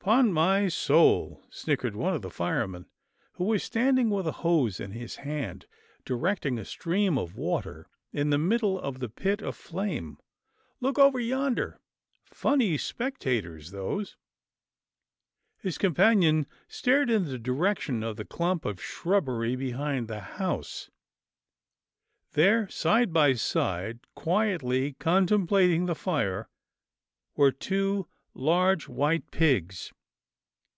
[0.02, 2.86] "'Pon my soul," snickered one of the firemen
[3.34, 5.66] who was standing with a hose in his hand,
[6.06, 9.92] direct ing a stream of water in the middle of the pit of 248 'TILDA
[9.92, 10.18] JANE'S ORPHANS flame,"
[10.88, 11.80] Look over yonder—
[12.32, 14.16] funny spectators those."
[15.58, 20.90] His companion stared in the direction of the clump of shrubbery behind the house.
[22.32, 26.48] There side by side, quietly contemplating the fire,
[27.36, 29.92] were two large white pigs.